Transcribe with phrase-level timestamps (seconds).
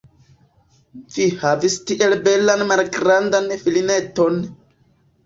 [1.17, 4.41] Vi havis tiel belan malgrandan filineton!